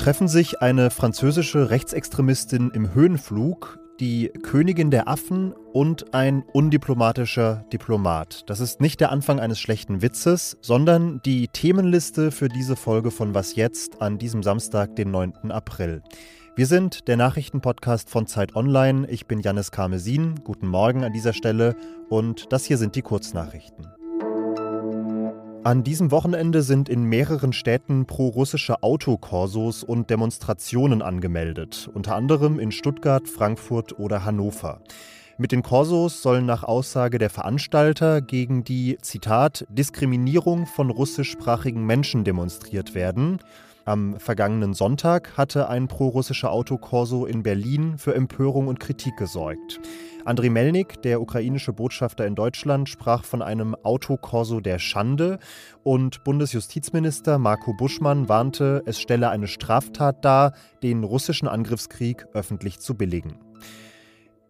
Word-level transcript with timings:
treffen 0.00 0.28
sich 0.28 0.62
eine 0.62 0.88
französische 0.88 1.68
Rechtsextremistin 1.68 2.70
im 2.72 2.94
Höhenflug, 2.94 3.78
die 4.00 4.28
Königin 4.42 4.90
der 4.90 5.08
Affen 5.08 5.52
und 5.74 6.14
ein 6.14 6.42
undiplomatischer 6.54 7.66
Diplomat. 7.70 8.48
Das 8.48 8.60
ist 8.60 8.80
nicht 8.80 9.00
der 9.00 9.12
Anfang 9.12 9.40
eines 9.40 9.60
schlechten 9.60 10.00
Witzes, 10.00 10.56
sondern 10.62 11.20
die 11.26 11.48
Themenliste 11.48 12.30
für 12.30 12.48
diese 12.48 12.76
Folge 12.76 13.10
von 13.10 13.34
Was 13.34 13.56
jetzt 13.56 14.00
an 14.00 14.16
diesem 14.16 14.42
Samstag, 14.42 14.96
den 14.96 15.10
9. 15.10 15.50
April. 15.50 16.02
Wir 16.56 16.66
sind 16.66 17.06
der 17.06 17.18
Nachrichtenpodcast 17.18 18.08
von 18.08 18.26
Zeit 18.26 18.56
Online. 18.56 19.06
Ich 19.10 19.26
bin 19.26 19.40
Janis 19.40 19.70
Karmesin. 19.70 20.36
Guten 20.44 20.66
Morgen 20.66 21.04
an 21.04 21.12
dieser 21.12 21.34
Stelle 21.34 21.76
und 22.08 22.50
das 22.54 22.64
hier 22.64 22.78
sind 22.78 22.96
die 22.96 23.02
Kurznachrichten. 23.02 23.99
An 25.62 25.84
diesem 25.84 26.10
Wochenende 26.10 26.62
sind 26.62 26.88
in 26.88 27.04
mehreren 27.04 27.52
Städten 27.52 28.06
pro-russische 28.06 28.82
Autokorsos 28.82 29.84
und 29.84 30.08
Demonstrationen 30.08 31.02
angemeldet, 31.02 31.90
unter 31.92 32.16
anderem 32.16 32.58
in 32.58 32.72
Stuttgart, 32.72 33.28
Frankfurt 33.28 33.98
oder 33.98 34.24
Hannover. 34.24 34.80
Mit 35.36 35.52
den 35.52 35.62
Korsos 35.62 36.22
sollen 36.22 36.46
nach 36.46 36.64
Aussage 36.64 37.18
der 37.18 37.28
Veranstalter 37.28 38.22
gegen 38.22 38.64
die, 38.64 38.96
Zitat, 39.02 39.66
Diskriminierung 39.68 40.64
von 40.64 40.88
russischsprachigen 40.88 41.84
Menschen 41.84 42.24
demonstriert 42.24 42.94
werden. 42.94 43.40
Am 43.84 44.18
vergangenen 44.20 44.74
Sonntag 44.74 45.36
hatte 45.36 45.68
ein 45.68 45.88
prorussischer 45.88 46.52
Autokorso 46.52 47.26
in 47.26 47.42
Berlin 47.42 47.96
für 47.98 48.14
Empörung 48.14 48.68
und 48.68 48.78
Kritik 48.78 49.16
gesorgt. 49.16 49.80
Andriy 50.24 50.50
Melnik, 50.50 51.00
der 51.02 51.20
ukrainische 51.20 51.72
Botschafter 51.72 52.26
in 52.26 52.34
Deutschland, 52.34 52.88
sprach 52.88 53.24
von 53.24 53.40
einem 53.40 53.74
Autokorso 53.74 54.60
der 54.60 54.78
Schande 54.78 55.38
und 55.82 56.22
Bundesjustizminister 56.24 57.38
Marco 57.38 57.72
Buschmann 57.72 58.28
warnte, 58.28 58.82
es 58.84 59.00
stelle 59.00 59.30
eine 59.30 59.48
Straftat 59.48 60.24
dar, 60.24 60.52
den 60.82 61.04
russischen 61.04 61.48
Angriffskrieg 61.48 62.26
öffentlich 62.34 62.80
zu 62.80 62.94
billigen. 62.94 63.49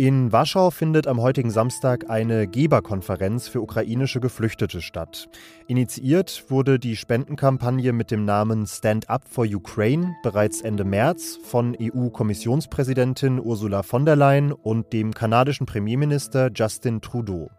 In 0.00 0.32
Warschau 0.32 0.70
findet 0.70 1.06
am 1.06 1.20
heutigen 1.20 1.50
Samstag 1.50 2.08
eine 2.08 2.46
Geberkonferenz 2.48 3.48
für 3.48 3.60
ukrainische 3.60 4.18
Geflüchtete 4.18 4.80
statt. 4.80 5.28
Initiiert 5.66 6.46
wurde 6.48 6.78
die 6.78 6.96
Spendenkampagne 6.96 7.92
mit 7.92 8.10
dem 8.10 8.24
Namen 8.24 8.66
Stand 8.66 9.10
Up 9.10 9.24
for 9.28 9.44
Ukraine 9.44 10.16
bereits 10.22 10.62
Ende 10.62 10.84
März 10.84 11.38
von 11.44 11.76
EU-Kommissionspräsidentin 11.78 13.38
Ursula 13.38 13.82
von 13.82 14.06
der 14.06 14.16
Leyen 14.16 14.52
und 14.52 14.90
dem 14.94 15.12
kanadischen 15.12 15.66
Premierminister 15.66 16.50
Justin 16.50 17.02
Trudeau. 17.02 17.50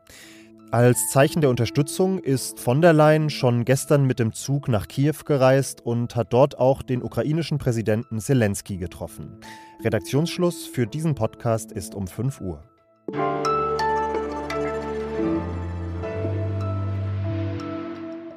Als 0.72 1.10
Zeichen 1.10 1.42
der 1.42 1.50
Unterstützung 1.50 2.20
ist 2.20 2.58
von 2.58 2.82
der 2.82 2.94
Leyen 2.94 3.30
schon 3.30 3.66
gestern 3.66 4.06
mit 4.06 4.20
dem 4.20 4.32
Zug 4.32 4.70
nach 4.70 4.88
Kiew 4.88 5.26
gereist 5.26 5.86
und 5.86 6.16
hat 6.16 6.32
dort 6.32 6.60
auch 6.60 6.82
den 6.82 7.04
ukrainischen 7.04 7.58
Präsidenten 7.58 8.22
Zelensky 8.22 8.78
getroffen. 8.78 9.42
Redaktionsschluss 9.84 10.68
für 10.68 10.88
diesen 10.88 11.14
Podcast 11.14 11.74
ist 11.74 11.94
um 11.94 12.08
5 12.08 12.40
Uhr. 12.40 12.64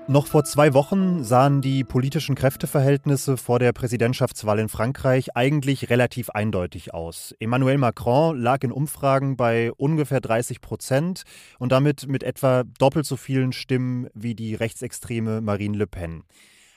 Noch 0.06 0.26
vor 0.26 0.44
zwei 0.44 0.74
Wochen 0.74 1.24
sahen 1.24 1.62
die 1.62 1.82
politischen 1.82 2.34
Kräfteverhältnisse 2.34 3.38
vor 3.38 3.58
der 3.58 3.72
Präsidentschaftswahl 3.72 4.58
in 4.58 4.68
Frankreich 4.68 5.34
eigentlich 5.34 5.88
relativ 5.88 6.28
eindeutig 6.28 6.92
aus. 6.92 7.34
Emmanuel 7.40 7.78
Macron 7.78 8.38
lag 8.38 8.62
in 8.64 8.70
Umfragen 8.70 9.38
bei 9.38 9.72
ungefähr 9.72 10.20
30 10.20 10.60
Prozent 10.60 11.22
und 11.58 11.72
damit 11.72 12.06
mit 12.06 12.22
etwa 12.22 12.64
doppelt 12.78 13.06
so 13.06 13.16
vielen 13.16 13.54
Stimmen 13.54 14.08
wie 14.12 14.34
die 14.34 14.54
rechtsextreme 14.54 15.40
Marine 15.40 15.78
Le 15.78 15.86
Pen. 15.86 16.24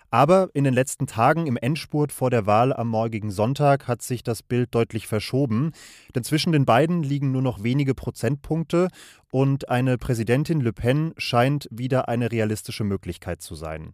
Aber 0.09 0.49
in 0.53 0.63
den 0.63 0.73
letzten 0.73 1.05
Tagen 1.05 1.47
im 1.47 1.57
Endspurt 1.57 2.11
vor 2.11 2.29
der 2.29 2.45
Wahl 2.45 2.71
am 2.71 2.87
morgigen 2.87 3.29
Sonntag 3.29 3.87
hat 3.87 4.01
sich 4.01 4.23
das 4.23 4.41
Bild 4.41 4.73
deutlich 4.73 5.07
verschoben. 5.07 5.71
Denn 6.15 6.23
zwischen 6.23 6.53
den 6.53 6.65
beiden 6.65 7.03
liegen 7.03 7.31
nur 7.31 7.41
noch 7.41 7.63
wenige 7.63 7.93
Prozentpunkte 7.93 8.87
und 9.29 9.69
eine 9.69 9.97
Präsidentin 9.97 10.61
Le 10.61 10.71
Pen 10.71 11.13
scheint 11.17 11.67
wieder 11.71 12.07
eine 12.07 12.31
realistische 12.31 12.85
Möglichkeit 12.85 13.41
zu 13.41 13.55
sein. 13.55 13.91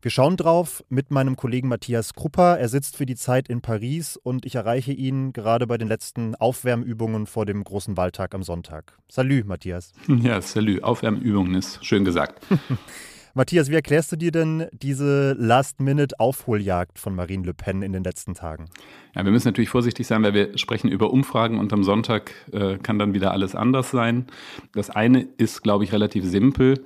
Wir 0.00 0.12
schauen 0.12 0.36
drauf 0.36 0.84
mit 0.88 1.10
meinem 1.10 1.34
Kollegen 1.34 1.66
Matthias 1.66 2.14
Krupper. 2.14 2.56
Er 2.56 2.68
sitzt 2.68 2.96
für 2.96 3.04
die 3.04 3.16
Zeit 3.16 3.48
in 3.48 3.62
Paris 3.62 4.16
und 4.16 4.46
ich 4.46 4.54
erreiche 4.54 4.92
ihn 4.92 5.32
gerade 5.32 5.66
bei 5.66 5.76
den 5.76 5.88
letzten 5.88 6.36
Aufwärmübungen 6.36 7.26
vor 7.26 7.46
dem 7.46 7.64
großen 7.64 7.96
Wahltag 7.96 8.32
am 8.32 8.44
Sonntag. 8.44 8.96
Salü, 9.08 9.42
Matthias. 9.44 9.92
Ja, 10.06 10.40
salü. 10.40 10.82
Aufwärmübungen 10.82 11.56
ist 11.56 11.84
schön 11.84 12.04
gesagt. 12.04 12.46
Matthias, 13.38 13.70
wie 13.70 13.76
erklärst 13.76 14.10
du 14.10 14.16
dir 14.16 14.32
denn 14.32 14.66
diese 14.72 15.32
Last-Minute-Aufholjagd 15.38 16.98
von 16.98 17.14
Marine 17.14 17.46
Le 17.46 17.54
Pen 17.54 17.82
in 17.82 17.92
den 17.92 18.02
letzten 18.02 18.34
Tagen? 18.34 18.64
Ja, 19.14 19.24
wir 19.24 19.30
müssen 19.30 19.46
natürlich 19.46 19.68
vorsichtig 19.68 20.08
sein, 20.08 20.24
weil 20.24 20.34
wir 20.34 20.58
sprechen 20.58 20.88
über 20.88 21.12
Umfragen 21.12 21.60
und 21.60 21.72
am 21.72 21.84
Sonntag 21.84 22.32
äh, 22.50 22.78
kann 22.78 22.98
dann 22.98 23.14
wieder 23.14 23.30
alles 23.30 23.54
anders 23.54 23.92
sein. 23.92 24.26
Das 24.74 24.90
eine 24.90 25.28
ist, 25.36 25.62
glaube 25.62 25.84
ich, 25.84 25.92
relativ 25.92 26.24
simpel. 26.24 26.82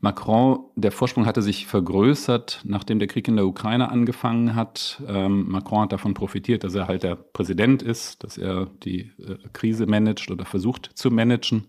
Macron, 0.00 0.58
der 0.76 0.92
Vorsprung 0.92 1.26
hatte 1.26 1.42
sich 1.42 1.66
vergrößert, 1.66 2.62
nachdem 2.64 2.98
der 2.98 3.08
Krieg 3.08 3.28
in 3.28 3.36
der 3.36 3.46
Ukraine 3.46 3.90
angefangen 3.90 4.54
hat. 4.54 5.02
Ähm, 5.08 5.48
Macron 5.48 5.82
hat 5.82 5.92
davon 5.92 6.14
profitiert, 6.14 6.64
dass 6.64 6.74
er 6.74 6.88
halt 6.88 7.02
der 7.02 7.16
Präsident 7.16 7.82
ist, 7.82 8.22
dass 8.22 8.38
er 8.38 8.66
die 8.82 9.12
äh, 9.18 9.36
Krise 9.52 9.86
managt 9.86 10.30
oder 10.30 10.44
versucht 10.44 10.90
zu 10.94 11.10
managen. 11.10 11.64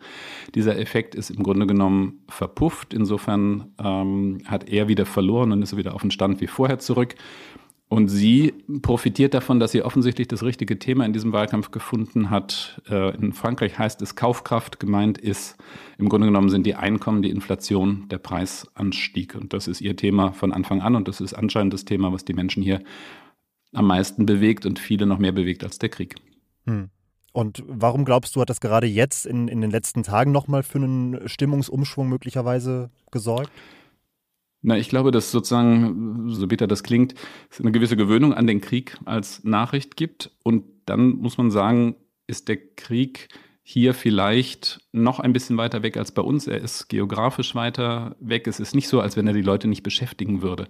Dieser 0.55 0.77
Effekt 0.77 1.15
ist 1.15 1.29
im 1.29 1.43
Grunde 1.43 1.67
genommen 1.67 2.23
verpufft. 2.27 2.93
Insofern 2.93 3.73
ähm, 3.83 4.39
hat 4.45 4.69
er 4.69 4.87
wieder 4.87 5.05
verloren 5.05 5.51
und 5.51 5.61
ist 5.61 5.77
wieder 5.77 5.95
auf 5.95 6.01
den 6.01 6.11
Stand 6.11 6.41
wie 6.41 6.47
vorher 6.47 6.79
zurück. 6.79 7.15
Und 7.89 8.09
sie 8.09 8.53
profitiert 8.81 9.33
davon, 9.33 9.61
dass 9.61 9.71
sie 9.71 9.81
offensichtlich 9.81 10.27
das 10.27 10.43
richtige 10.43 10.77
Thema 10.77 11.05
in 11.05 11.13
diesem 11.13 11.31
Wahlkampf 11.31 11.71
gefunden 11.71 12.29
hat. 12.29 12.81
Äh, 12.89 13.15
in 13.15 13.31
Frankreich 13.31 13.79
heißt 13.79 14.01
es 14.01 14.15
Kaufkraft. 14.15 14.81
Gemeint 14.81 15.17
ist, 15.17 15.55
im 15.97 16.09
Grunde 16.09 16.27
genommen 16.27 16.49
sind 16.49 16.65
die 16.65 16.75
Einkommen, 16.75 17.21
die 17.21 17.29
Inflation, 17.29 18.09
der 18.09 18.17
Preisanstieg. 18.17 19.35
Und 19.35 19.53
das 19.53 19.69
ist 19.69 19.79
ihr 19.79 19.95
Thema 19.95 20.33
von 20.33 20.51
Anfang 20.51 20.81
an. 20.81 20.95
Und 20.95 21.07
das 21.07 21.21
ist 21.21 21.33
anscheinend 21.33 21.73
das 21.73 21.85
Thema, 21.85 22.11
was 22.11 22.25
die 22.25 22.33
Menschen 22.33 22.61
hier 22.61 22.81
am 23.73 23.87
meisten 23.87 24.25
bewegt 24.25 24.65
und 24.65 24.79
viele 24.79 25.05
noch 25.05 25.19
mehr 25.19 25.31
bewegt 25.31 25.63
als 25.63 25.79
der 25.79 25.89
Krieg. 25.89 26.15
Hm. 26.65 26.89
Und 27.31 27.63
warum 27.67 28.03
glaubst 28.03 28.35
du, 28.35 28.41
hat 28.41 28.49
das 28.49 28.59
gerade 28.59 28.87
jetzt 28.87 29.25
in, 29.25 29.47
in 29.47 29.61
den 29.61 29.71
letzten 29.71 30.03
Tagen 30.03 30.31
nochmal 30.31 30.63
für 30.63 30.79
einen 30.79 31.29
Stimmungsumschwung 31.29 32.09
möglicherweise 32.09 32.89
gesorgt? 33.11 33.51
Na, 34.67 34.77
ich 34.77 34.89
glaube, 34.89 35.11
dass 35.11 35.31
sozusagen, 35.31 36.27
so 36.27 36.45
bitter 36.45 36.67
das 36.67 36.83
klingt, 36.83 37.13
es 37.49 37.61
eine 37.61 37.71
gewisse 37.71 37.95
Gewöhnung 37.95 38.33
an 38.33 38.47
den 38.47 38.59
Krieg 38.59 38.97
als 39.05 39.45
Nachricht 39.45 39.95
gibt. 39.95 40.29
Und 40.43 40.65
dann 40.85 41.11
muss 41.11 41.37
man 41.37 41.51
sagen, 41.51 41.95
ist 42.27 42.49
der 42.49 42.57
Krieg 42.57 43.29
hier 43.63 43.93
vielleicht 43.93 44.81
noch 44.91 45.21
ein 45.21 45.31
bisschen 45.31 45.55
weiter 45.55 45.83
weg 45.83 45.95
als 45.95 46.11
bei 46.11 46.21
uns. 46.21 46.47
Er 46.47 46.59
ist 46.59 46.89
geografisch 46.89 47.55
weiter 47.55 48.17
weg. 48.19 48.45
Es 48.45 48.59
ist 48.59 48.75
nicht 48.75 48.89
so, 48.89 48.99
als 48.99 49.15
wenn 49.15 49.25
er 49.25 49.31
die 49.31 49.41
Leute 49.41 49.69
nicht 49.69 49.83
beschäftigen 49.83 50.41
würde. 50.41 50.67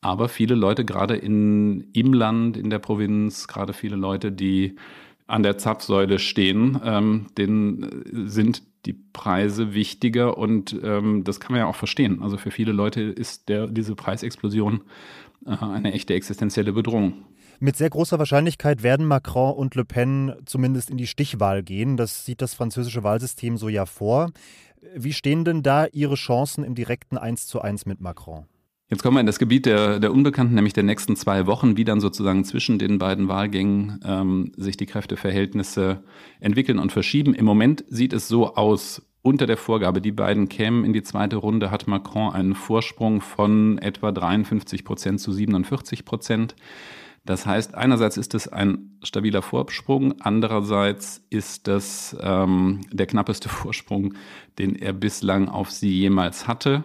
Aber 0.00 0.28
viele 0.28 0.56
Leute, 0.56 0.84
gerade 0.84 1.14
in, 1.14 1.92
im 1.92 2.14
Land, 2.14 2.56
in 2.56 2.68
der 2.68 2.80
Provinz, 2.80 3.46
gerade 3.46 3.74
viele 3.74 3.94
Leute, 3.94 4.32
die 4.32 4.74
an 5.28 5.44
der 5.44 5.56
Zapfsäule 5.56 6.18
stehen, 6.18 6.80
ähm, 6.84 7.26
denen 7.38 8.26
sind 8.28 8.64
die 8.86 8.92
Preise 8.92 9.74
wichtiger 9.74 10.38
und 10.38 10.78
ähm, 10.82 11.24
das 11.24 11.40
kann 11.40 11.52
man 11.52 11.60
ja 11.60 11.66
auch 11.66 11.76
verstehen. 11.76 12.22
Also 12.22 12.36
für 12.36 12.50
viele 12.50 12.72
Leute 12.72 13.02
ist 13.02 13.48
der, 13.48 13.66
diese 13.66 13.94
Preisexplosion 13.94 14.82
äh, 15.44 15.56
eine 15.56 15.92
echte 15.92 16.14
existenzielle 16.14 16.72
Bedrohung. 16.72 17.24
Mit 17.58 17.76
sehr 17.76 17.88
großer 17.88 18.18
Wahrscheinlichkeit 18.18 18.82
werden 18.82 19.06
Macron 19.06 19.54
und 19.54 19.74
Le 19.74 19.84
Pen 19.84 20.34
zumindest 20.44 20.90
in 20.90 20.98
die 20.98 21.06
Stichwahl 21.06 21.62
gehen. 21.62 21.96
Das 21.96 22.26
sieht 22.26 22.42
das 22.42 22.54
französische 22.54 23.02
Wahlsystem 23.02 23.56
so 23.56 23.68
ja 23.68 23.86
vor. 23.86 24.30
Wie 24.94 25.14
stehen 25.14 25.44
denn 25.44 25.62
da 25.62 25.86
Ihre 25.86 26.16
Chancen 26.16 26.64
im 26.64 26.74
direkten 26.74 27.16
1 27.16 27.46
zu 27.46 27.62
1 27.62 27.86
mit 27.86 28.00
Macron? 28.00 28.46
Jetzt 28.88 29.02
kommen 29.02 29.16
wir 29.16 29.20
in 29.20 29.26
das 29.26 29.40
Gebiet 29.40 29.66
der, 29.66 29.98
der 29.98 30.12
Unbekannten, 30.12 30.54
nämlich 30.54 30.72
der 30.72 30.84
nächsten 30.84 31.16
zwei 31.16 31.46
Wochen, 31.46 31.76
wie 31.76 31.84
dann 31.84 32.00
sozusagen 32.00 32.44
zwischen 32.44 32.78
den 32.78 32.98
beiden 32.98 33.26
Wahlgängen 33.26 33.98
ähm, 34.04 34.52
sich 34.56 34.76
die 34.76 34.86
Kräfteverhältnisse 34.86 36.04
entwickeln 36.38 36.78
und 36.78 36.92
verschieben. 36.92 37.34
Im 37.34 37.44
Moment 37.44 37.84
sieht 37.88 38.12
es 38.12 38.28
so 38.28 38.54
aus, 38.54 39.02
unter 39.22 39.48
der 39.48 39.56
Vorgabe, 39.56 40.00
die 40.00 40.12
beiden 40.12 40.48
kämen 40.48 40.84
in 40.84 40.92
die 40.92 41.02
zweite 41.02 41.34
Runde, 41.34 41.72
hat 41.72 41.88
Macron 41.88 42.32
einen 42.32 42.54
Vorsprung 42.54 43.20
von 43.20 43.76
etwa 43.78 44.12
53 44.12 44.84
Prozent 44.84 45.20
zu 45.20 45.32
47 45.32 46.04
Prozent. 46.04 46.54
Das 47.24 47.44
heißt, 47.44 47.74
einerseits 47.74 48.16
ist 48.16 48.36
es 48.36 48.46
ein 48.46 49.00
stabiler 49.02 49.42
Vorsprung, 49.42 50.20
andererseits 50.20 51.24
ist 51.28 51.66
das 51.66 52.16
ähm, 52.20 52.82
der 52.92 53.06
knappeste 53.06 53.48
Vorsprung, 53.48 54.14
den 54.60 54.76
er 54.76 54.92
bislang 54.92 55.48
auf 55.48 55.72
sie 55.72 55.90
jemals 55.90 56.46
hatte. 56.46 56.84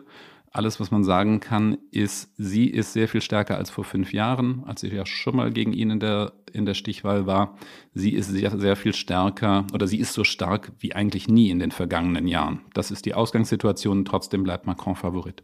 Alles, 0.54 0.82
was 0.82 0.92
man 0.92 1.06
sagen 1.06 1.40
kann, 1.40 1.78
ist, 1.92 2.30
sie 2.38 2.68
ist 2.68 2.92
sehr 2.92 3.08
viel 3.08 3.22
stärker 3.22 3.58
als 3.58 3.70
vor 3.70 3.86
fünf 3.86 4.12
Jahren, 4.12 4.64
als 4.66 4.82
sie 4.82 4.90
ja 4.90 5.06
schon 5.06 5.38
mal 5.38 5.50
gegen 5.50 5.72
ihn 5.72 5.90
in 5.90 6.02
der, 6.02 6.34
in 6.52 6.66
der 6.66 6.74
Stichwahl 6.74 7.26
war. 7.26 7.56
Sie 7.94 8.12
ist 8.12 8.28
sehr, 8.28 8.60
sehr 8.60 8.76
viel 8.76 8.94
stärker 8.94 9.66
oder 9.74 9.88
sie 9.88 9.98
ist 9.98 10.12
so 10.12 10.26
stark 10.26 10.74
wie 10.80 10.94
eigentlich 10.94 11.30
nie 11.30 11.50
in 11.50 11.60
den 11.60 11.72
vergangenen 11.72 12.28
Jahren. 12.28 12.60
Das 12.74 12.92
ist 12.92 13.06
die 13.06 13.14
Ausgangssituation, 13.14 14.04
trotzdem 14.04 14.44
bleibt 14.44 14.68
Macron 14.68 14.98
Favorit. 14.98 15.42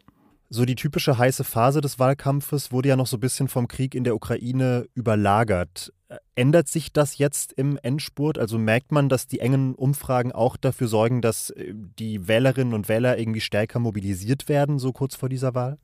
So 0.50 0.64
die 0.64 0.76
typische 0.76 1.18
heiße 1.18 1.44
Phase 1.44 1.82
des 1.82 1.98
Wahlkampfes 1.98 2.72
wurde 2.72 2.88
ja 2.88 2.96
noch 2.96 3.06
so 3.06 3.18
ein 3.18 3.20
bisschen 3.20 3.48
vom 3.48 3.68
Krieg 3.68 3.94
in 3.94 4.04
der 4.04 4.14
Ukraine 4.14 4.86
überlagert. 4.94 5.92
Ändert 6.34 6.68
sich 6.68 6.90
das 6.90 7.18
jetzt 7.18 7.52
im 7.52 7.78
Endspurt? 7.82 8.38
Also 8.38 8.56
merkt 8.56 8.90
man, 8.90 9.10
dass 9.10 9.26
die 9.26 9.40
engen 9.40 9.74
Umfragen 9.74 10.32
auch 10.32 10.56
dafür 10.56 10.88
sorgen, 10.88 11.20
dass 11.20 11.50
äh, 11.50 11.74
die 11.74 12.28
Wählerinnen 12.28 12.72
und 12.72 12.88
Wähler 12.88 13.18
irgendwie 13.18 13.42
stärker 13.42 13.78
mobilisiert 13.78 14.48
werden, 14.48 14.78
so 14.78 14.92
kurz 14.92 15.16
vor 15.16 15.28
dieser 15.28 15.54
Wahl? 15.54 15.78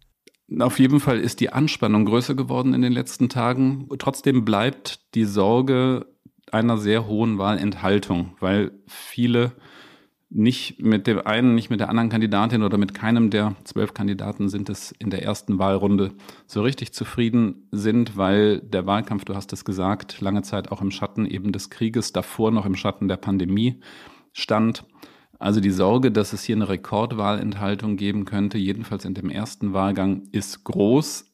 Auf 0.59 0.79
jeden 0.79 1.01
Fall 1.01 1.21
ist 1.21 1.41
die 1.41 1.51
Anspannung 1.51 2.07
größer 2.07 2.35
geworden 2.35 2.73
in 2.73 2.81
den 2.81 2.93
letzten 2.93 3.29
Tagen. 3.29 3.89
Trotzdem 3.99 4.47
bleibt 4.47 5.15
die 5.15 5.25
Sorge 5.25 6.07
einer 6.51 6.79
sehr 6.79 7.07
hohen 7.07 7.37
Wahlenthaltung, 7.37 8.37
weil 8.41 8.73
viele 8.87 9.53
nicht 10.35 10.83
mit 10.83 11.07
dem 11.07 11.25
einen, 11.25 11.55
nicht 11.55 11.71
mit 11.71 11.79
der 11.79 11.89
anderen 11.89 12.09
Kandidatin 12.09 12.65
oder 12.65 12.77
mit 12.77 12.93
keinem 12.93 13.31
der 13.31 13.55
zwölf 13.63 13.95
Kandidaten 13.95 14.49
sind 14.49 14.69
es 14.69 14.93
in 14.99 15.11
der 15.11 15.23
ersten 15.23 15.61
Wahlrunde 15.61 16.13
so 16.47 16.63
richtig 16.63 16.93
zufrieden 16.93 17.69
sind, 17.71 18.17
weil 18.17 18.59
der 18.59 18.85
Wahlkampf, 18.85 19.25
du 19.25 19.37
hast 19.37 19.53
es 19.53 19.65
gesagt, 19.65 20.21
lange 20.21 20.43
Zeit 20.43 20.73
auch 20.73 20.83
im 20.83 20.91
Schatten 20.91 21.25
eben 21.25 21.53
des 21.53 21.71
Krieges, 21.71 22.13
davor 22.13 22.51
noch 22.51 22.67
im 22.67 22.75
Schatten 22.75 23.07
der 23.07 23.17
Pandemie 23.17 23.81
stand. 24.33 24.85
Also 25.39 25.61
die 25.61 25.71
Sorge, 25.71 26.11
dass 26.11 26.33
es 26.33 26.43
hier 26.43 26.57
eine 26.57 26.69
Rekordwahlenthaltung 26.69 27.97
geben 27.97 28.25
könnte, 28.25 28.59
jedenfalls 28.59 29.05
in 29.05 29.15
dem 29.15 29.31
ersten 29.31 29.73
Wahlgang, 29.73 30.29
ist 30.33 30.65
groß. 30.65 31.31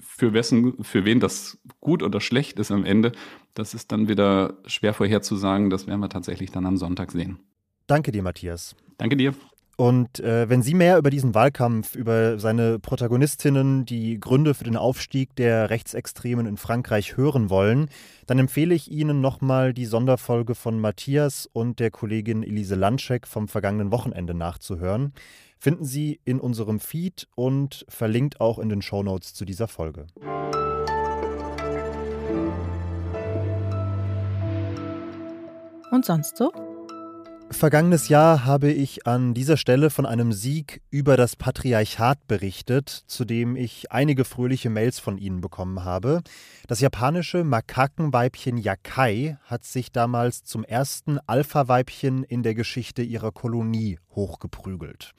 Für, 0.00 0.32
wessen, 0.32 0.82
für 0.82 1.04
wen 1.04 1.20
das 1.20 1.58
gut 1.80 2.02
oder 2.02 2.20
schlecht 2.20 2.58
ist 2.58 2.72
am 2.72 2.84
Ende, 2.84 3.12
das 3.54 3.72
ist 3.72 3.92
dann 3.92 4.08
wieder 4.08 4.58
schwer 4.66 4.94
vorherzusagen. 4.94 5.70
Das 5.70 5.86
werden 5.86 6.00
wir 6.00 6.08
tatsächlich 6.08 6.50
dann 6.50 6.66
am 6.66 6.76
Sonntag 6.76 7.12
sehen. 7.12 7.38
Danke 7.86 8.12
dir, 8.12 8.22
Matthias. 8.22 8.74
Danke 8.98 9.16
dir. 9.16 9.34
Und 9.76 10.20
äh, 10.20 10.48
wenn 10.48 10.62
Sie 10.62 10.74
mehr 10.74 10.98
über 10.98 11.10
diesen 11.10 11.34
Wahlkampf, 11.34 11.96
über 11.96 12.38
seine 12.38 12.78
Protagonistinnen, 12.78 13.86
die 13.86 14.20
Gründe 14.20 14.54
für 14.54 14.64
den 14.64 14.76
Aufstieg 14.76 15.34
der 15.36 15.70
Rechtsextremen 15.70 16.46
in 16.46 16.56
Frankreich 16.56 17.16
hören 17.16 17.50
wollen, 17.50 17.88
dann 18.26 18.38
empfehle 18.38 18.74
ich 18.74 18.90
Ihnen 18.90 19.20
nochmal 19.20 19.72
die 19.72 19.86
Sonderfolge 19.86 20.54
von 20.54 20.78
Matthias 20.78 21.48
und 21.52 21.80
der 21.80 21.90
Kollegin 21.90 22.42
Elise 22.42 22.74
Landschek 22.74 23.26
vom 23.26 23.48
vergangenen 23.48 23.90
Wochenende 23.90 24.34
nachzuhören. 24.34 25.14
Finden 25.58 25.84
Sie 25.84 26.20
in 26.24 26.38
unserem 26.38 26.78
Feed 26.78 27.26
und 27.34 27.86
verlinkt 27.88 28.40
auch 28.40 28.58
in 28.58 28.68
den 28.68 28.82
Shownotes 28.82 29.32
zu 29.32 29.44
dieser 29.44 29.68
Folge. 29.68 30.06
Und 35.90 36.04
sonst 36.04 36.36
so? 36.36 36.52
Vergangenes 37.52 38.08
Jahr 38.08 38.44
habe 38.44 38.70
ich 38.72 39.06
an 39.06 39.34
dieser 39.34 39.56
Stelle 39.56 39.90
von 39.90 40.06
einem 40.06 40.32
Sieg 40.32 40.82
über 40.90 41.16
das 41.16 41.36
Patriarchat 41.36 42.26
berichtet, 42.26 42.88
zu 42.88 43.24
dem 43.24 43.56
ich 43.56 43.92
einige 43.92 44.24
fröhliche 44.24 44.70
Mails 44.70 44.98
von 44.98 45.18
Ihnen 45.18 45.40
bekommen 45.40 45.84
habe. 45.84 46.22
Das 46.66 46.80
japanische 46.80 47.44
Makakenweibchen 47.44 48.56
Yakai 48.56 49.36
hat 49.44 49.64
sich 49.64 49.92
damals 49.92 50.44
zum 50.44 50.64
ersten 50.64 51.18
Alpha-Weibchen 51.26 52.24
in 52.24 52.42
der 52.42 52.54
Geschichte 52.54 53.02
ihrer 53.02 53.32
Kolonie 53.32 53.98
hochgeprügelt. 54.14 55.12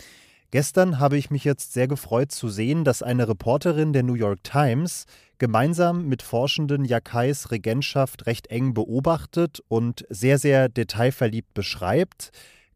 Gestern 0.54 1.00
habe 1.00 1.18
ich 1.18 1.32
mich 1.32 1.46
jetzt 1.46 1.74
sehr 1.74 1.88
gefreut 1.88 2.32
zu 2.32 2.48
sehen, 2.48 2.84
dass 2.84 3.02
eine 3.02 3.28
Reporterin 3.28 3.92
der 3.92 4.04
New 4.04 4.14
York 4.14 4.44
Times 4.44 5.06
gemeinsam 5.40 6.06
mit 6.06 6.22
Forschenden 6.22 6.86
Yakais 6.86 7.50
Regentschaft 7.50 8.28
recht 8.28 8.52
eng 8.52 8.76
beobachtet 8.76 9.64
und 9.68 10.06
sehr, 10.10 10.38
sehr 10.38 10.70
detailverliebt 10.70 11.56
beschreibt. 11.56 12.30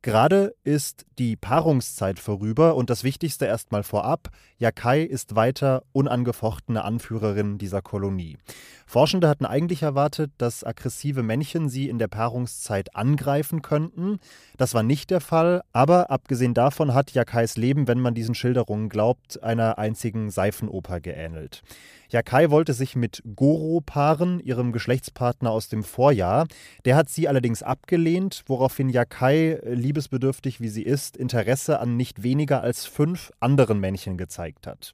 Gerade 0.08 0.56
ist 0.64 1.06
die 1.20 1.36
Paarungszeit 1.36 2.18
vorüber 2.18 2.76
und 2.76 2.90
das 2.90 3.04
Wichtigste 3.04 3.46
erstmal 3.46 3.84
vorab, 3.84 4.30
Yakai 4.58 5.04
ist 5.04 5.36
weiter 5.36 5.84
unangefochtene 5.92 6.86
Anführerin 6.86 7.58
dieser 7.58 7.82
Kolonie. 7.82 8.38
Forschende 8.86 9.28
hatten 9.28 9.46
eigentlich 9.46 9.84
erwartet, 9.84 10.32
dass 10.38 10.64
aggressive 10.64 11.24
Männchen 11.24 11.68
sie 11.68 11.90
in 11.90 12.00
der 12.00 12.08
Paarungszeit 12.08 12.96
angreifen 12.96 13.62
könnten. 13.62 14.20
Das 14.56 14.74
war 14.74 14.82
nicht 14.82 15.10
der 15.10 15.20
Fall, 15.20 15.62
aber 15.74 16.10
abgesehen 16.10 16.54
davon 16.54 16.94
hat 16.94 17.12
Yakais 17.12 17.58
Leben, 17.58 17.90
wenn 17.90 18.00
man 18.00 18.14
diesen 18.14 18.34
Schilderungen 18.34 18.88
glaubt, 18.88 19.44
einer 19.44 19.78
einzigen 19.78 20.30
Seifenoper 20.30 21.02
geähnelt. 21.02 21.64
Yakai 22.10 22.50
wollte 22.50 22.74
sich 22.74 22.96
mit 22.96 23.22
Goro 23.36 23.82
paaren, 23.86 24.40
ihrem 24.40 24.72
Geschlechtspartner 24.72 25.52
aus 25.52 25.68
dem 25.68 25.84
Vorjahr. 25.84 26.48
Der 26.86 26.96
hat 26.96 27.10
sie 27.10 27.28
allerdings 27.28 27.62
abgelehnt, 27.62 28.44
woraufhin 28.48 28.88
Yakai, 28.88 29.60
liebesbedürftig 29.98 30.62
wie 30.62 30.70
sie 30.70 30.84
ist, 30.84 31.18
Interesse 31.18 31.80
an 31.80 31.98
nicht 31.98 32.22
weniger 32.22 32.62
als 32.62 32.86
fünf 32.86 33.32
anderen 33.40 33.80
Männchen 33.80 34.16
gezeigt 34.16 34.68
hat. 34.68 34.94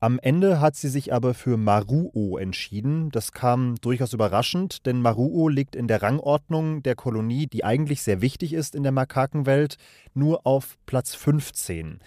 Am 0.00 0.18
Ende 0.18 0.60
hat 0.60 0.74
sie 0.74 0.88
sich 0.88 1.12
aber 1.12 1.34
für 1.34 1.56
Maruo 1.56 2.36
entschieden. 2.36 3.10
Das 3.10 3.30
kam 3.30 3.76
durchaus 3.76 4.12
überraschend, 4.12 4.86
denn 4.86 5.00
Maruo 5.00 5.48
liegt 5.48 5.76
in 5.76 5.86
der 5.86 6.02
Rangordnung 6.02 6.82
der 6.82 6.96
Kolonie, 6.96 7.46
die 7.46 7.62
eigentlich 7.62 8.02
sehr 8.02 8.20
wichtig 8.22 8.54
ist 8.54 8.74
in 8.74 8.82
der 8.82 8.90
Makakenwelt, 8.90 9.76
nur 10.14 10.44
auf 10.44 10.78
Platz 10.84 11.14
15. 11.14 12.00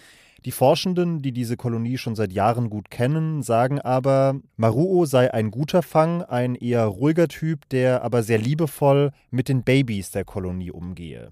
Die 0.44 0.52
Forschenden, 0.52 1.22
die 1.22 1.32
diese 1.32 1.56
Kolonie 1.56 1.96
schon 1.96 2.14
seit 2.14 2.32
Jahren 2.34 2.68
gut 2.68 2.90
kennen, 2.90 3.42
sagen 3.42 3.80
aber, 3.80 4.36
Maruo 4.58 5.06
sei 5.06 5.32
ein 5.32 5.50
guter 5.50 5.82
Fang, 5.82 6.22
ein 6.22 6.54
eher 6.54 6.84
ruhiger 6.84 7.26
Typ, 7.26 7.68
der 7.70 8.04
aber 8.04 8.22
sehr 8.22 8.38
liebevoll 8.38 9.12
mit 9.30 9.48
den 9.48 9.62
Babys 9.62 10.10
der 10.10 10.26
Kolonie 10.26 10.70
umgehe. 10.70 11.30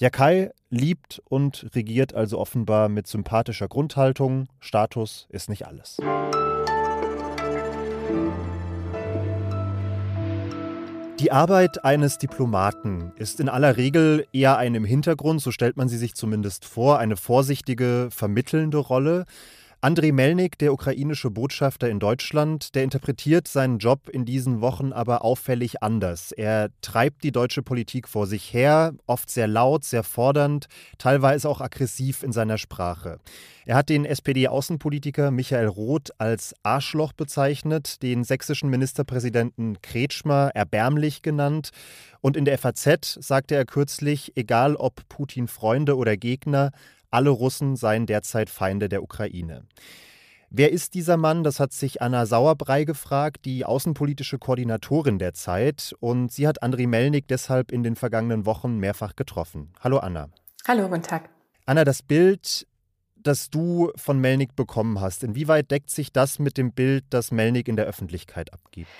Yakai 0.00 0.48
liebt 0.70 1.20
und 1.28 1.66
regiert 1.74 2.14
also 2.14 2.38
offenbar 2.38 2.88
mit 2.88 3.06
sympathischer 3.06 3.68
Grundhaltung. 3.68 4.46
Status 4.58 5.26
ist 5.28 5.50
nicht 5.50 5.66
alles. 5.66 5.98
Die 11.18 11.30
Arbeit 11.30 11.84
eines 11.84 12.16
Diplomaten 12.16 13.12
ist 13.16 13.40
in 13.40 13.50
aller 13.50 13.76
Regel 13.76 14.26
eher 14.32 14.56
eine 14.56 14.78
im 14.78 14.86
Hintergrund, 14.86 15.42
so 15.42 15.50
stellt 15.50 15.76
man 15.76 15.90
sie 15.90 15.98
sich 15.98 16.14
zumindest 16.14 16.64
vor, 16.64 16.98
eine 16.98 17.18
vorsichtige, 17.18 18.08
vermittelnde 18.10 18.78
Rolle. 18.78 19.26
Andrei 19.82 20.12
Melnik, 20.12 20.58
der 20.58 20.74
ukrainische 20.74 21.30
Botschafter 21.30 21.88
in 21.88 22.00
Deutschland, 22.00 22.74
der 22.74 22.84
interpretiert 22.84 23.48
seinen 23.48 23.78
Job 23.78 24.10
in 24.10 24.26
diesen 24.26 24.60
Wochen 24.60 24.92
aber 24.92 25.24
auffällig 25.24 25.82
anders. 25.82 26.32
Er 26.32 26.68
treibt 26.82 27.24
die 27.24 27.32
deutsche 27.32 27.62
Politik 27.62 28.06
vor 28.06 28.26
sich 28.26 28.52
her, 28.52 28.92
oft 29.06 29.30
sehr 29.30 29.46
laut, 29.46 29.84
sehr 29.84 30.02
fordernd, 30.02 30.66
teilweise 30.98 31.48
auch 31.48 31.62
aggressiv 31.62 32.22
in 32.22 32.32
seiner 32.32 32.58
Sprache. 32.58 33.20
Er 33.64 33.74
hat 33.74 33.88
den 33.88 34.04
SPD-Außenpolitiker 34.04 35.30
Michael 35.30 35.68
Roth 35.68 36.10
als 36.18 36.54
Arschloch 36.62 37.14
bezeichnet, 37.14 38.02
den 38.02 38.22
sächsischen 38.22 38.68
Ministerpräsidenten 38.68 39.80
Kretschmer 39.80 40.50
erbärmlich 40.52 41.22
genannt. 41.22 41.70
Und 42.20 42.36
in 42.36 42.44
der 42.44 42.58
FAZ 42.58 43.16
sagte 43.20 43.54
er 43.54 43.64
kürzlich, 43.64 44.32
egal 44.36 44.76
ob 44.76 45.08
Putin 45.08 45.48
Freunde 45.48 45.96
oder 45.96 46.18
Gegner, 46.18 46.70
alle 47.10 47.30
Russen 47.30 47.76
seien 47.76 48.06
derzeit 48.06 48.50
Feinde 48.50 48.88
der 48.88 49.02
Ukraine. 49.02 49.64
Wer 50.52 50.72
ist 50.72 50.94
dieser 50.94 51.16
Mann? 51.16 51.44
Das 51.44 51.60
hat 51.60 51.72
sich 51.72 52.02
Anna 52.02 52.26
Sauerbrei 52.26 52.82
gefragt, 52.84 53.44
die 53.44 53.64
außenpolitische 53.64 54.38
Koordinatorin 54.38 55.20
der 55.20 55.32
Zeit. 55.32 55.94
Und 56.00 56.32
sie 56.32 56.48
hat 56.48 56.62
Andriy 56.62 56.88
Melnik 56.88 57.28
deshalb 57.28 57.70
in 57.70 57.84
den 57.84 57.94
vergangenen 57.94 58.46
Wochen 58.46 58.78
mehrfach 58.78 59.14
getroffen. 59.14 59.72
Hallo 59.78 59.98
Anna. 59.98 60.28
Hallo, 60.66 60.88
guten 60.88 61.02
Tag. 61.02 61.30
Anna, 61.66 61.84
das 61.84 62.02
Bild, 62.02 62.66
das 63.14 63.48
du 63.50 63.92
von 63.94 64.18
Melnik 64.18 64.56
bekommen 64.56 65.00
hast, 65.00 65.22
inwieweit 65.22 65.70
deckt 65.70 65.90
sich 65.90 66.12
das 66.12 66.40
mit 66.40 66.58
dem 66.58 66.72
Bild, 66.72 67.04
das 67.10 67.30
Melnik 67.30 67.68
in 67.68 67.76
der 67.76 67.86
Öffentlichkeit 67.86 68.52
abgibt? 68.52 68.90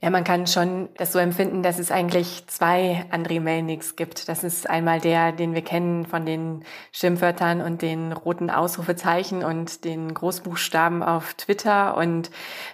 Ja, 0.00 0.10
man 0.10 0.22
kann 0.22 0.46
schon 0.46 0.88
das 0.96 1.10
so 1.10 1.18
empfinden, 1.18 1.64
dass 1.64 1.80
es 1.80 1.90
eigentlich 1.90 2.46
zwei 2.46 3.04
André 3.10 3.40
Melniks 3.40 3.96
gibt. 3.96 4.28
Das 4.28 4.44
ist 4.44 4.70
einmal 4.70 5.00
der, 5.00 5.32
den 5.32 5.54
wir 5.54 5.62
kennen 5.62 6.06
von 6.06 6.24
den 6.24 6.64
Schimpfwörtern 6.92 7.60
und 7.60 7.82
den 7.82 8.12
roten 8.12 8.48
Ausrufezeichen 8.48 9.42
und 9.42 9.84
den 9.84 10.14
Großbuchstaben 10.14 11.02
auf 11.02 11.34
Twitter 11.34 11.96
und 11.96 12.30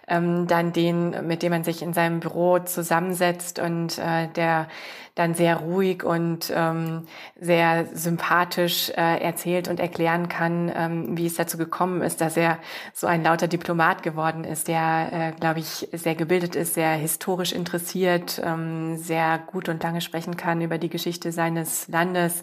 ähm, 0.07 0.47
dann 0.49 0.75
den, 0.75 1.26
mit 1.26 1.43
dem 1.43 1.52
man 1.52 1.64
sich 1.64 1.81
in 1.81 1.95
seinem 1.95 2.21
Büro 2.21 2.59
zusammensetzt 2.59 3.59
und 3.59 3.99
äh, 3.99 4.28
der 4.28 4.69
dann 5.14 5.35
sehr 5.35 5.56
ruhig 5.56 6.02
und 6.02 6.52
ähm, 6.54 7.06
sehr 7.40 7.87
sympathisch 7.94 8.90
äh, 8.90 9.23
erzählt 9.23 9.68
und 9.68 9.78
erklären 9.78 10.28
kann, 10.28 10.73
ähm, 10.75 11.16
wie 11.16 11.26
es 11.26 11.35
dazu 11.35 11.56
gekommen 11.56 12.02
ist, 12.02 12.21
dass 12.21 12.37
er 12.37 12.59
so 12.92 13.06
ein 13.06 13.23
lauter 13.23 13.47
Diplomat 13.47 14.02
geworden 14.02 14.42
ist, 14.44 14.66
der, 14.66 15.09
äh, 15.12 15.33
glaube 15.38 15.61
ich, 15.61 15.88
sehr 15.92 16.16
gebildet 16.16 16.56
ist, 16.56 16.75
sehr 16.75 16.92
historisch 16.92 17.52
interessiert, 17.52 18.42
ähm, 18.44 18.97
sehr 18.97 19.38
gut 19.38 19.68
und 19.68 19.83
lange 19.83 20.00
sprechen 20.00 20.37
kann 20.37 20.61
über 20.61 20.78
die 20.78 20.88
Geschichte 20.90 21.30
seines 21.30 21.87
Landes 21.87 22.42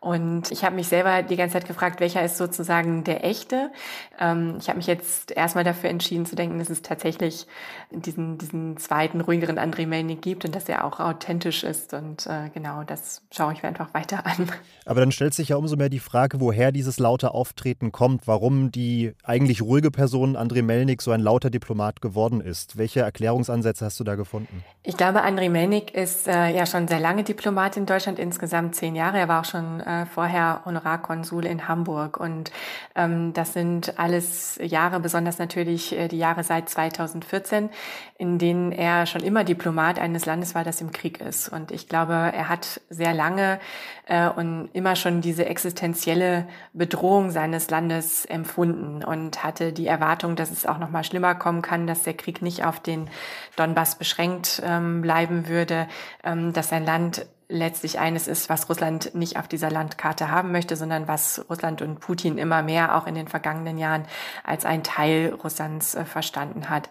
und 0.00 0.50
ich 0.50 0.64
habe 0.64 0.76
mich 0.76 0.88
selber 0.88 1.22
die 1.22 1.36
ganze 1.36 1.52
Zeit 1.54 1.68
gefragt, 1.68 2.00
welcher 2.00 2.24
ist 2.24 2.38
sozusagen 2.38 3.04
der 3.04 3.22
echte. 3.22 3.70
Ähm, 4.18 4.56
ich 4.58 4.68
habe 4.68 4.78
mich 4.78 4.86
jetzt 4.86 5.30
erstmal 5.30 5.62
dafür 5.62 5.90
entschieden 5.90 6.24
zu 6.24 6.36
denken, 6.36 6.58
dass 6.58 6.70
es 6.70 6.80
tatsächlich 6.80 7.46
diesen, 7.90 8.38
diesen 8.38 8.78
zweiten, 8.78 9.20
ruhigeren 9.20 9.58
André 9.58 9.86
Melnik 9.86 10.22
gibt 10.22 10.46
und 10.46 10.54
dass 10.54 10.70
er 10.70 10.86
auch 10.86 11.00
authentisch 11.00 11.64
ist 11.64 11.92
Und 12.00 12.26
äh, 12.26 12.48
genau, 12.54 12.82
das 12.82 13.22
schaue 13.30 13.52
ich 13.52 13.62
mir 13.62 13.68
einfach 13.68 13.92
weiter 13.92 14.24
an. 14.26 14.50
Aber 14.86 15.00
dann 15.00 15.12
stellt 15.12 15.34
sich 15.34 15.50
ja 15.50 15.56
umso 15.56 15.76
mehr 15.76 15.90
die 15.90 15.98
Frage, 15.98 16.40
woher 16.40 16.72
dieses 16.72 16.98
laute 16.98 17.34
Auftreten 17.34 17.92
kommt, 17.92 18.26
warum 18.26 18.72
die 18.72 19.12
eigentlich 19.22 19.60
ruhige 19.60 19.90
Person 19.90 20.36
André 20.36 20.62
Melnik 20.62 21.02
so 21.02 21.10
ein 21.10 21.20
lauter 21.20 21.50
Diplomat 21.50 22.00
geworden 22.00 22.40
ist. 22.40 22.78
Welche 22.78 23.00
Erklärungsansätze 23.00 23.84
hast 23.84 24.00
du 24.00 24.04
da 24.04 24.14
gefunden? 24.14 24.64
Ich 24.82 24.96
glaube, 24.96 25.22
André 25.22 25.50
Melnik 25.50 25.94
ist 25.94 26.26
äh, 26.26 26.48
ja 26.56 26.64
schon 26.64 26.88
sehr 26.88 27.00
lange 27.00 27.22
Diplomat 27.22 27.76
in 27.76 27.84
Deutschland, 27.84 28.18
insgesamt 28.18 28.74
zehn 28.74 28.96
Jahre. 28.96 29.18
Er 29.18 29.28
war 29.28 29.40
auch 29.42 29.44
schon 29.44 29.80
äh, 29.80 30.06
vorher 30.06 30.62
Honorarkonsul 30.64 31.44
in 31.44 31.68
Hamburg. 31.68 32.18
Und 32.18 32.50
ähm, 32.94 33.34
das 33.34 33.52
sind 33.52 33.98
alles 33.98 34.58
Jahre, 34.62 35.00
besonders 35.00 35.38
natürlich 35.38 35.92
äh, 35.92 36.08
die 36.08 36.18
Jahre 36.18 36.44
seit 36.44 36.70
2014, 36.70 37.68
in 38.16 38.38
denen 38.38 38.72
er 38.72 39.04
schon 39.04 39.22
immer 39.22 39.44
Diplomat 39.44 39.98
eines 39.98 40.24
Landes 40.24 40.54
war, 40.54 40.64
das 40.64 40.80
im 40.80 40.92
Krieg 40.92 41.20
ist. 41.20 41.50
Und 41.50 41.70
ich 41.70 41.88
glaube, 41.90 42.14
er 42.14 42.48
hat 42.48 42.80
sehr 42.88 43.12
lange 43.12 43.60
äh, 44.06 44.28
und 44.28 44.70
immer 44.72 44.96
schon 44.96 45.20
diese 45.20 45.44
existenzielle 45.44 46.46
Bedrohung 46.72 47.30
seines 47.30 47.68
Landes 47.68 48.24
empfunden 48.24 49.04
und 49.04 49.44
hatte 49.44 49.74
die 49.74 49.86
Erwartung, 49.86 50.36
dass 50.36 50.50
es 50.50 50.64
auch 50.64 50.78
noch 50.78 50.88
mal 50.88 51.04
schlimmer 51.04 51.34
kommen 51.34 51.60
kann, 51.60 51.86
dass 51.86 52.04
der 52.04 52.14
Krieg 52.14 52.40
nicht 52.40 52.64
auf 52.64 52.80
den 52.80 53.10
Donbass 53.56 53.96
beschränkt 53.96 54.62
ähm, 54.64 55.02
bleiben 55.02 55.48
würde, 55.48 55.86
ähm, 56.24 56.54
dass 56.54 56.70
sein 56.70 56.86
Land 56.86 57.26
letztlich 57.50 57.98
eines 57.98 58.28
ist, 58.28 58.48
was 58.48 58.68
Russland 58.68 59.14
nicht 59.14 59.36
auf 59.36 59.48
dieser 59.48 59.70
Landkarte 59.70 60.30
haben 60.30 60.52
möchte, 60.52 60.76
sondern 60.76 61.08
was 61.08 61.44
Russland 61.50 61.82
und 61.82 62.00
Putin 62.00 62.38
immer 62.38 62.62
mehr 62.62 62.96
auch 62.96 63.06
in 63.06 63.14
den 63.14 63.28
vergangenen 63.28 63.76
Jahren 63.76 64.04
als 64.44 64.64
ein 64.64 64.82
Teil 64.82 65.36
Russlands 65.42 65.94
äh, 65.94 66.04
verstanden 66.04 66.70
hat. 66.70 66.88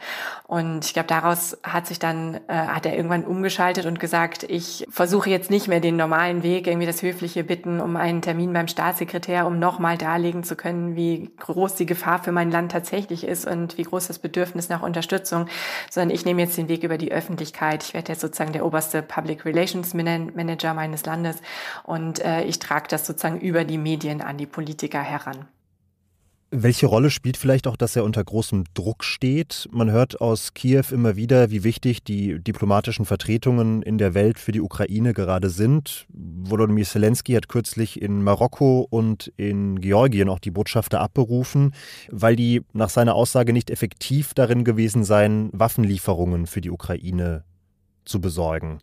Und 0.48 0.86
ich 0.86 0.94
glaube, 0.94 1.08
daraus 1.08 1.58
hat 1.64 1.88
sich 1.88 1.98
dann, 1.98 2.36
äh, 2.48 2.54
hat 2.54 2.86
er 2.86 2.96
irgendwann 2.96 3.24
umgeschaltet 3.24 3.86
und 3.86 4.00
gesagt, 4.00 4.44
ich 4.44 4.86
versuche 4.90 5.30
jetzt 5.30 5.50
nicht 5.50 5.68
mehr 5.68 5.80
den 5.80 5.96
normalen 5.96 6.44
Weg, 6.44 6.68
irgendwie 6.68 6.88
das 6.88 7.02
höfliche 7.02 7.44
Bitten 7.44 7.80
um 7.80 7.96
einen 7.96 8.22
Termin 8.22 8.52
beim 8.52 8.68
Staatssekretär, 8.68 9.48
um 9.48 9.60
nochmal 9.60 9.98
darlegen 9.98 10.44
zu 10.44 10.56
können, 10.56 10.96
wie 10.96 11.32
groß 11.40 11.76
die 11.76 11.86
Gefahr 11.86 12.22
für 12.22 12.32
mein 12.32 12.52
Land 12.52 12.74
tatsächlich 12.74 13.24
ist 13.24 13.48
und 13.48 13.78
wie 13.78 13.84
groß 13.84 14.08
das 14.08 14.20
Bedürfnis 14.20 14.68
nach 14.68 14.82
Unterstützung, 14.82 15.48
sondern 15.90 16.14
ich 16.14 16.26
nehme 16.26 16.42
jetzt 16.42 16.58
den 16.58 16.68
Weg 16.68 16.84
über 16.84 16.98
die 16.98 17.12
Öffentlichkeit. 17.12 17.84
Ich 17.84 17.94
werde 17.94 18.12
jetzt 18.12 18.22
sozusagen 18.22 18.52
der 18.52 18.66
oberste 18.66 19.02
Public 19.02 19.46
Relations 19.46 19.94
Manager 19.94 20.49
Manager 20.50 20.74
meines 20.74 21.06
Landes 21.06 21.38
und 21.84 22.20
äh, 22.20 22.44
ich 22.44 22.60
trage 22.60 22.88
das 22.90 23.06
sozusagen 23.06 23.40
über 23.40 23.66
die 23.66 23.78
Medien 23.78 24.22
an 24.22 24.38
die 24.38 24.48
Politiker 24.48 25.02
heran. 25.02 25.46
Welche 26.52 26.88
Rolle 26.88 27.12
spielt 27.12 27.38
vielleicht 27.38 27.68
auch, 27.68 27.78
dass 27.78 27.96
er 27.96 28.04
unter 28.04 28.24
großem 28.24 28.64
Druck 28.74 29.04
steht? 29.04 29.70
Man 29.72 29.92
hört 29.92 30.20
aus 30.20 30.56
Kiew 30.56 30.86
immer 30.90 31.16
wieder, 31.16 31.52
wie 31.52 31.64
wichtig 31.64 32.04
die 32.04 32.40
diplomatischen 32.40 33.06
Vertretungen 33.06 33.84
in 33.84 34.00
der 34.00 34.16
Welt 34.16 34.40
für 34.40 34.52
die 34.52 34.62
Ukraine 34.62 35.14
gerade 35.14 35.52
sind. 35.52 36.08
Volodymyr 36.10 36.86
Zelensky 36.86 37.34
hat 37.34 37.50
kürzlich 37.50 38.02
in 38.02 38.24
Marokko 38.24 38.88
und 38.90 39.32
in 39.38 39.80
Georgien 39.80 40.28
auch 40.28 40.40
die 40.40 40.50
Botschafter 40.50 41.02
abberufen, 41.02 41.76
weil 42.10 42.36
die 42.36 42.64
nach 42.74 42.90
seiner 42.90 43.14
Aussage 43.14 43.54
nicht 43.54 43.70
effektiv 43.70 44.34
darin 44.34 44.64
gewesen 44.64 45.04
seien, 45.04 45.52
Waffenlieferungen 45.54 46.48
für 46.48 46.62
die 46.62 46.72
Ukraine 46.72 47.44
zu 48.06 48.20
besorgen. 48.20 48.80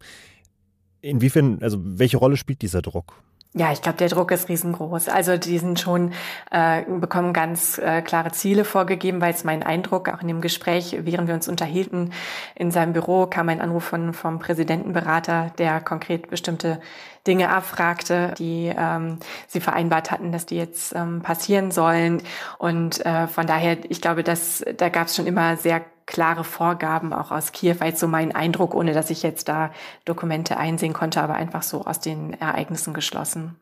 Inwiefern, 1.06 1.58
also 1.62 1.78
welche 1.80 2.16
Rolle 2.16 2.36
spielt 2.36 2.62
dieser 2.62 2.82
Druck? 2.82 3.14
Ja, 3.58 3.72
ich 3.72 3.80
glaube, 3.80 3.96
der 3.96 4.08
Druck 4.08 4.32
ist 4.32 4.50
riesengroß. 4.50 5.08
Also 5.08 5.38
die 5.38 5.56
sind 5.58 5.80
schon, 5.80 6.12
äh, 6.50 6.82
bekommen 6.82 7.32
ganz 7.32 7.78
äh, 7.78 8.02
klare 8.02 8.30
Ziele 8.32 8.66
vorgegeben, 8.66 9.22
weil 9.22 9.32
es 9.32 9.44
mein 9.44 9.62
Eindruck, 9.62 10.10
auch 10.10 10.20
in 10.20 10.28
dem 10.28 10.42
Gespräch, 10.42 10.94
während 11.00 11.26
wir 11.26 11.34
uns 11.34 11.48
unterhielten, 11.48 12.12
in 12.54 12.70
seinem 12.70 12.92
Büro 12.92 13.26
kam 13.26 13.48
ein 13.48 13.62
Anruf 13.62 13.84
von, 13.84 14.12
vom 14.12 14.40
Präsidentenberater, 14.40 15.52
der 15.56 15.80
konkret 15.80 16.28
bestimmte 16.28 16.80
Dinge 17.26 17.50
abfragte, 17.50 18.34
die 18.38 18.72
ähm, 18.76 19.18
sie 19.46 19.60
vereinbart 19.60 20.10
hatten, 20.10 20.32
dass 20.32 20.46
die 20.46 20.56
jetzt 20.56 20.94
ähm, 20.94 21.22
passieren 21.22 21.70
sollen. 21.70 22.22
Und 22.58 23.04
äh, 23.04 23.26
von 23.26 23.46
daher, 23.46 23.78
ich 23.88 24.00
glaube, 24.00 24.22
dass 24.22 24.64
da 24.76 24.88
gab 24.88 25.08
es 25.08 25.16
schon 25.16 25.26
immer 25.26 25.56
sehr 25.56 25.84
klare 26.06 26.44
Vorgaben 26.44 27.12
auch 27.12 27.32
aus 27.32 27.52
Kiew, 27.52 27.76
jetzt 27.82 28.00
so 28.00 28.06
mein 28.06 28.34
Eindruck, 28.34 28.74
ohne 28.74 28.92
dass 28.92 29.10
ich 29.10 29.22
jetzt 29.22 29.48
da 29.48 29.72
Dokumente 30.04 30.56
einsehen 30.56 30.92
konnte, 30.92 31.20
aber 31.20 31.34
einfach 31.34 31.62
so 31.62 31.84
aus 31.84 32.00
den 32.00 32.32
Ereignissen 32.34 32.94
geschlossen. 32.94 33.56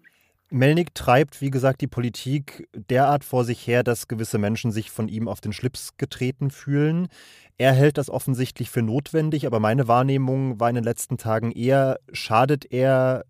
Melnik 0.50 0.94
treibt, 0.94 1.40
wie 1.40 1.50
gesagt, 1.50 1.80
die 1.80 1.88
Politik 1.88 2.68
derart 2.74 3.24
vor 3.24 3.44
sich 3.44 3.66
her, 3.66 3.82
dass 3.82 4.08
gewisse 4.08 4.38
Menschen 4.38 4.70
sich 4.70 4.90
von 4.90 5.08
ihm 5.08 5.26
auf 5.26 5.40
den 5.40 5.52
Schlips 5.52 5.96
getreten 5.96 6.50
fühlen. 6.50 7.08
Er 7.56 7.72
hält 7.72 7.98
das 7.98 8.10
offensichtlich 8.10 8.70
für 8.70 8.82
notwendig, 8.82 9.46
aber 9.46 9.58
meine 9.58 9.88
Wahrnehmung 9.88 10.60
war 10.60 10.68
in 10.68 10.74
den 10.74 10.84
letzten 10.84 11.16
Tagen 11.16 11.50
eher, 11.50 11.98
schadet 12.12 12.70
er 12.70 13.24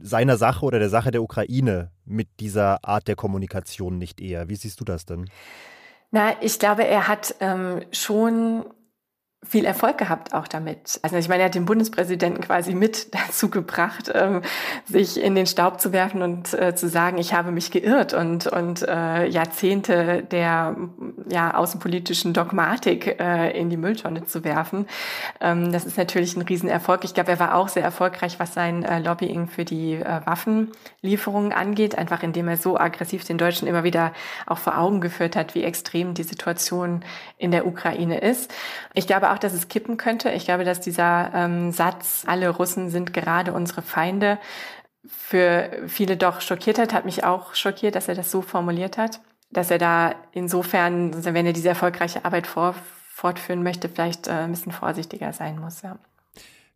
seiner 0.00 0.36
Sache 0.36 0.64
oder 0.64 0.78
der 0.78 0.88
Sache 0.88 1.10
der 1.10 1.22
Ukraine 1.22 1.90
mit 2.04 2.28
dieser 2.40 2.84
Art 2.84 3.08
der 3.08 3.16
Kommunikation 3.16 3.98
nicht 3.98 4.20
eher. 4.20 4.48
Wie 4.48 4.56
siehst 4.56 4.80
du 4.80 4.84
das 4.84 5.06
denn? 5.06 5.30
Na, 6.10 6.42
ich 6.42 6.58
glaube, 6.58 6.86
er 6.86 7.06
hat 7.06 7.34
ähm, 7.40 7.82
schon 7.92 8.64
viel 9.46 9.64
Erfolg 9.64 9.98
gehabt 9.98 10.34
auch 10.34 10.48
damit. 10.48 10.98
Also 11.02 11.16
ich 11.16 11.28
meine, 11.28 11.42
er 11.42 11.46
hat 11.46 11.54
den 11.54 11.64
Bundespräsidenten 11.64 12.42
quasi 12.42 12.74
mit 12.74 13.14
dazu 13.14 13.48
gebracht, 13.48 14.10
ähm, 14.12 14.42
sich 14.84 15.20
in 15.20 15.34
den 15.34 15.46
Staub 15.46 15.80
zu 15.80 15.92
werfen 15.92 16.22
und 16.22 16.52
äh, 16.54 16.74
zu 16.74 16.88
sagen, 16.88 17.18
ich 17.18 17.34
habe 17.34 17.52
mich 17.52 17.70
geirrt 17.70 18.14
und, 18.14 18.46
und 18.48 18.86
äh, 18.86 19.26
Jahrzehnte 19.26 20.22
der 20.24 20.76
ja, 21.30 21.54
außenpolitischen 21.54 22.32
Dogmatik 22.32 23.20
äh, 23.20 23.58
in 23.58 23.70
die 23.70 23.76
Mülltonne 23.76 24.26
zu 24.26 24.42
werfen. 24.42 24.86
Ähm, 25.40 25.72
das 25.72 25.86
ist 25.86 25.96
natürlich 25.96 26.36
ein 26.36 26.42
Riesenerfolg. 26.42 27.04
Ich 27.04 27.14
glaube, 27.14 27.30
er 27.30 27.38
war 27.38 27.54
auch 27.54 27.68
sehr 27.68 27.84
erfolgreich, 27.84 28.40
was 28.40 28.54
sein 28.54 28.82
äh, 28.82 28.98
Lobbying 28.98 29.46
für 29.46 29.64
die 29.64 29.94
äh, 29.94 30.20
Waffenlieferungen 30.24 31.52
angeht, 31.52 31.96
einfach 31.96 32.24
indem 32.24 32.48
er 32.48 32.56
so 32.56 32.78
aggressiv 32.78 33.24
den 33.24 33.38
Deutschen 33.38 33.68
immer 33.68 33.84
wieder 33.84 34.12
auch 34.46 34.58
vor 34.58 34.78
Augen 34.78 35.00
geführt 35.00 35.36
hat, 35.36 35.54
wie 35.54 35.62
extrem 35.62 36.14
die 36.14 36.24
Situation 36.24 37.04
in 37.38 37.52
der 37.52 37.66
Ukraine 37.66 38.18
ist. 38.18 38.52
Ich 38.94 39.06
glaube, 39.06 39.27
auch, 39.32 39.38
dass 39.38 39.52
es 39.52 39.68
kippen 39.68 39.96
könnte. 39.96 40.30
Ich 40.30 40.44
glaube, 40.44 40.64
dass 40.64 40.80
dieser 40.80 41.30
ähm, 41.34 41.72
Satz, 41.72 42.24
alle 42.26 42.48
Russen 42.48 42.90
sind 42.90 43.12
gerade 43.12 43.52
unsere 43.52 43.82
Feinde, 43.82 44.38
für 45.06 45.70
viele 45.86 46.16
doch 46.16 46.40
schockiert 46.40 46.78
hat, 46.78 46.92
hat 46.92 47.04
mich 47.04 47.24
auch 47.24 47.54
schockiert, 47.54 47.94
dass 47.94 48.08
er 48.08 48.14
das 48.14 48.30
so 48.30 48.42
formuliert 48.42 48.98
hat, 48.98 49.20
dass 49.50 49.70
er 49.70 49.78
da 49.78 50.14
insofern, 50.32 51.24
wenn 51.24 51.46
er 51.46 51.52
diese 51.52 51.68
erfolgreiche 51.68 52.24
Arbeit 52.24 52.46
vor, 52.46 52.74
fortführen 53.08 53.62
möchte, 53.62 53.88
vielleicht 53.88 54.28
äh, 54.28 54.32
ein 54.32 54.50
bisschen 54.50 54.72
vorsichtiger 54.72 55.32
sein 55.32 55.58
muss. 55.58 55.82
Ja. 55.82 55.98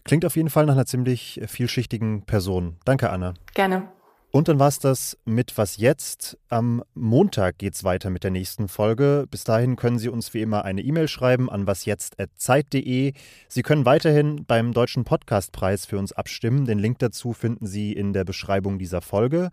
Klingt 0.05 0.25
auf 0.25 0.37
jeden 0.37 0.51
Fall 0.51 0.67
nach 0.67 0.75
einer 0.75 0.87
ziemlich 0.87 1.41
vielschichtigen 1.47 2.23
Person. 2.23 2.79
Danke, 2.85 3.11
Anna. 3.11 3.35
Gerne. 3.55 3.89
Und 4.33 4.49
dann 4.49 4.59
war 4.59 4.69
es 4.69 4.79
das 4.79 5.19
mit 5.27 5.59
Was 5.59 5.77
jetzt? 5.77 6.39
Am 6.49 6.83
Montag 6.95 7.59
geht 7.59 7.75
es 7.75 7.85
weiter 7.85 8.09
mit 8.09 8.25
der 8.25 8.31
nächsten 8.31 8.67
Folge. 8.67 9.27
Bis 9.31 9.45
dahin 9.45 9.77
können 9.77 9.99
Sie 9.99 10.09
uns 10.09 10.33
wie 10.33 10.41
immer 10.41 10.65
eine 10.65 10.81
E-Mail 10.81 11.07
schreiben 11.07 11.51
an 11.51 11.67
wasjetzt.zeit.de. 11.67 13.13
Sie 13.49 13.63
können 13.63 13.85
weiterhin 13.85 14.47
beim 14.47 14.73
Deutschen 14.73 15.05
Podcastpreis 15.05 15.85
für 15.85 15.99
uns 15.99 16.13
abstimmen. 16.13 16.65
Den 16.65 16.79
Link 16.79 16.99
dazu 17.01 17.35
finden 17.35 17.67
Sie 17.67 17.93
in 17.93 18.15
der 18.15 18.25
Beschreibung 18.25 18.79
dieser 18.79 19.03
Folge. 19.03 19.51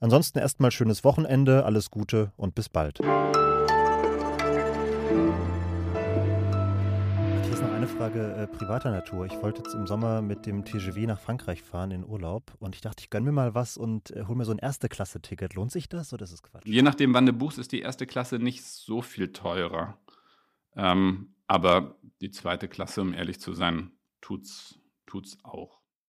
Ansonsten 0.00 0.40
erstmal 0.40 0.72
schönes 0.72 1.04
Wochenende, 1.04 1.64
alles 1.64 1.92
Gute 1.92 2.32
und 2.36 2.56
bis 2.56 2.68
bald. 2.68 2.98
Eine 7.62 7.88
Frage 7.88 8.34
äh, 8.34 8.46
privater 8.46 8.90
Natur. 8.90 9.26
Ich 9.26 9.32
wollte 9.42 9.62
jetzt 9.62 9.74
im 9.74 9.86
Sommer 9.86 10.20
mit 10.20 10.44
dem 10.44 10.64
TGV 10.64 11.06
nach 11.06 11.20
Frankreich 11.20 11.62
fahren 11.62 11.90
in 11.90 12.04
Urlaub 12.04 12.52
und 12.58 12.74
ich 12.74 12.80
dachte, 12.80 13.02
ich 13.02 13.10
gönne 13.10 13.26
mir 13.26 13.32
mal 13.32 13.54
was 13.54 13.76
und 13.76 14.10
äh, 14.10 14.24
hole 14.24 14.36
mir 14.36 14.44
so 14.44 14.52
ein 14.52 14.58
Erste-Klasse-Ticket. 14.58 15.54
Lohnt 15.54 15.72
sich 15.72 15.88
das 15.88 16.12
oder 16.12 16.24
ist 16.24 16.32
es 16.32 16.42
Quatsch? 16.42 16.66
Je 16.66 16.82
nachdem, 16.82 17.14
wann 17.14 17.24
du 17.24 17.32
buchst, 17.32 17.58
ist 17.58 17.72
die 17.72 17.80
erste 17.80 18.06
Klasse 18.06 18.38
nicht 18.38 18.64
so 18.64 19.00
viel 19.00 19.32
teurer. 19.32 19.96
Ähm, 20.74 21.34
aber 21.46 21.96
die 22.20 22.30
zweite 22.30 22.68
Klasse, 22.68 23.00
um 23.00 23.14
ehrlich 23.14 23.40
zu 23.40 23.54
sein, 23.54 23.92
tut's, 24.20 24.78
tut's 25.06 25.38
auch. 25.42 25.80